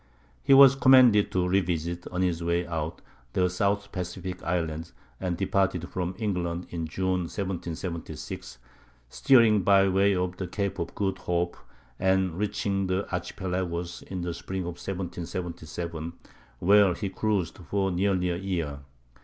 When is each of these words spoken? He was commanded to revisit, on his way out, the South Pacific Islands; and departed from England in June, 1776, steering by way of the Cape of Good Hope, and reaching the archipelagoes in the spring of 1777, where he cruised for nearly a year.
He 0.41 0.55
was 0.55 0.73
commanded 0.73 1.31
to 1.31 1.47
revisit, 1.47 2.07
on 2.07 2.23
his 2.23 2.43
way 2.43 2.65
out, 2.65 3.03
the 3.33 3.47
South 3.51 3.91
Pacific 3.91 4.41
Islands; 4.41 4.93
and 5.19 5.37
departed 5.37 5.87
from 5.89 6.15
England 6.17 6.65
in 6.71 6.87
June, 6.87 7.25
1776, 7.29 8.57
steering 9.09 9.61
by 9.61 9.87
way 9.87 10.15
of 10.15 10.37
the 10.37 10.47
Cape 10.47 10.79
of 10.79 10.95
Good 10.95 11.19
Hope, 11.19 11.55
and 11.99 12.35
reaching 12.35 12.87
the 12.87 13.07
archipelagoes 13.13 14.01
in 14.07 14.21
the 14.23 14.33
spring 14.33 14.61
of 14.61 14.81
1777, 14.83 16.13
where 16.57 16.95
he 16.95 17.07
cruised 17.07 17.59
for 17.69 17.91
nearly 17.91 18.31
a 18.31 18.37
year. 18.37 18.79